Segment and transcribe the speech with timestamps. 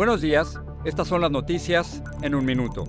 [0.00, 2.84] Buenos días, estas son las noticias en un minuto.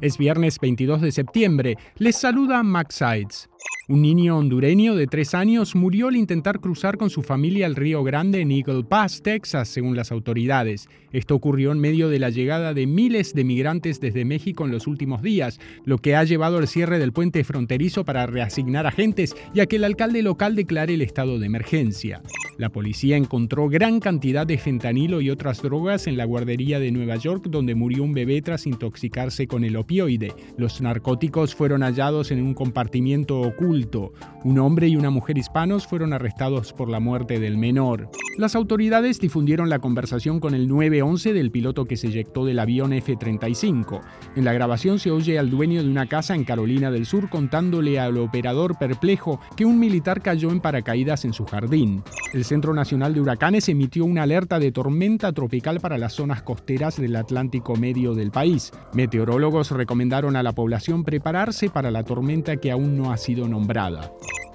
[0.00, 1.76] Es viernes 22 de septiembre.
[1.98, 3.50] Les saluda Max Sides.
[3.86, 8.02] Un niño hondureño de tres años murió al intentar cruzar con su familia el Río
[8.02, 10.88] Grande en Eagle Pass, Texas, según las autoridades.
[11.12, 14.86] Esto ocurrió en medio de la llegada de miles de migrantes desde México en los
[14.86, 19.60] últimos días, lo que ha llevado al cierre del puente fronterizo para reasignar agentes y
[19.60, 22.22] a que el alcalde local declare el estado de emergencia.
[22.58, 27.16] La policía encontró gran cantidad de fentanilo y otras drogas en la guardería de Nueva
[27.16, 30.32] York donde murió un bebé tras intoxicarse con el opioide.
[30.56, 34.12] Los narcóticos fueron hallados en un compartimiento oculto
[34.44, 38.10] un hombre y una mujer hispanos fueron arrestados por la muerte del menor.
[38.36, 42.92] Las autoridades difundieron la conversación con el 911 del piloto que se eyectó del avión
[42.92, 44.00] F-35.
[44.34, 48.00] En la grabación se oye al dueño de una casa en Carolina del Sur contándole
[48.00, 52.02] al operador perplejo que un militar cayó en paracaídas en su jardín.
[52.32, 56.96] El Centro Nacional de Huracanes emitió una alerta de tormenta tropical para las zonas costeras
[56.96, 58.72] del Atlántico Medio del país.
[58.94, 64.10] Meteorólogos recomendaron a la población prepararse para la tormenta que aún no ha sido nombrada